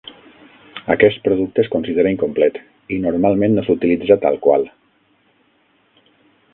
Aquest 0.93 1.19
producte 1.27 1.61
es 1.63 1.69
considera 1.75 2.13
incomplet 2.17 2.57
i 2.97 2.99
normalment 3.05 3.57
no 3.59 3.67
s'utilitza 3.69 4.21
tal 4.27 4.41
qual. 4.47 4.67